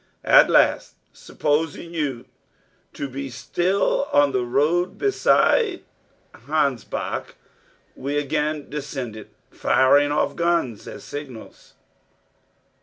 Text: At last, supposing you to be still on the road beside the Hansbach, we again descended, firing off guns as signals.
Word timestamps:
At 0.25 0.49
last, 0.49 0.95
supposing 1.13 1.93
you 1.93 2.25
to 2.93 3.07
be 3.07 3.29
still 3.29 4.07
on 4.11 4.31
the 4.31 4.43
road 4.43 4.97
beside 4.97 5.83
the 6.31 6.39
Hansbach, 6.39 7.35
we 7.95 8.17
again 8.17 8.67
descended, 8.67 9.29
firing 9.51 10.11
off 10.11 10.35
guns 10.35 10.87
as 10.87 11.03
signals. 11.03 11.75